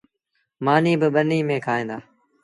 [0.63, 1.97] مآݩيٚ با ٻنيٚ ميݩ کآُئيٚن دآ۔